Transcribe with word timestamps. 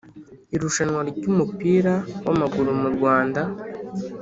Irushanwa 0.55 1.01
rya 1.09 1.25
umupira 1.31 1.93
wa 2.23 2.31
amaguru 2.35 2.69
mu 2.81 2.89
Rwanda 2.95 3.41